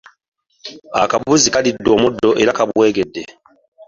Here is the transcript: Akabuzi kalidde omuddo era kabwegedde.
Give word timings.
Akabuzi 1.03 1.47
kalidde 1.53 1.89
omuddo 1.95 2.29
era 2.41 2.57
kabwegedde. 2.57 3.21